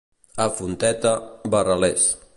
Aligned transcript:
A 0.45 0.47
Fonteta, 0.59 1.13
barralers. 1.57 2.09